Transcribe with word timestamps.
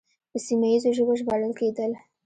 په 0.31 0.37
سیمه 0.45 0.67
ییزو 0.71 0.89
ژبو 0.97 1.13
ژباړل 1.19 1.53
کېدل 1.59 1.91